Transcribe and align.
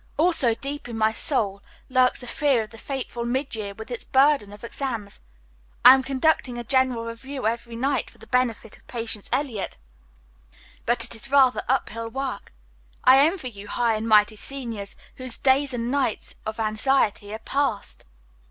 "Also 0.17 0.55
deep 0.55 0.89
in 0.89 0.97
my 0.97 1.11
soul 1.11 1.61
lurks 1.87 2.21
the 2.21 2.25
fear 2.25 2.63
of 2.63 2.71
the 2.71 2.79
fateful 2.79 3.23
midyear 3.23 3.77
with 3.77 3.91
its 3.91 4.03
burden 4.03 4.51
of 4.51 4.63
exams. 4.63 5.19
I 5.85 5.93
am 5.93 6.01
conducting 6.01 6.57
a 6.57 6.63
general 6.63 7.05
review 7.05 7.45
every 7.45 7.75
night 7.75 8.09
for 8.09 8.17
the 8.17 8.25
benefit 8.25 8.75
of 8.75 8.87
Patience 8.87 9.29
Eliot, 9.31 9.77
but 10.87 11.03
it 11.03 11.13
is 11.13 11.29
rather 11.29 11.61
up 11.69 11.89
hill 11.89 12.09
work. 12.09 12.51
I 13.03 13.19
envy 13.19 13.51
you 13.51 13.67
high 13.67 13.93
and 13.93 14.07
mighty 14.09 14.37
seniors, 14.37 14.95
whose 15.17 15.37
days 15.37 15.71
and 15.71 15.91
nights 15.91 16.33
of 16.47 16.59
anxiety 16.59 17.31
are 17.31 17.37
past." 17.37 18.03